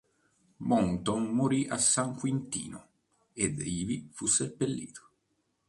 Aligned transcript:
Mouton 0.59 1.25
morì 1.31 1.67
a 1.69 1.77
San 1.77 2.15
Quintino 2.17 2.87
ed 3.33 3.59
ivi 3.61 4.09
fu 4.11 4.25
seppellito. 4.25 5.09